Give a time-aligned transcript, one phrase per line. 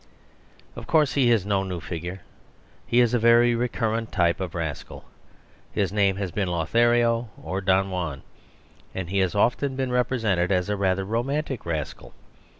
[0.75, 2.21] Of course, he is no new figure;
[2.87, 5.05] he is a very recurrent type of rascal;
[5.71, 8.23] his name has been Lothario or Don Juan;
[8.95, 12.15] and he has often been represented as a rather romantic rascal.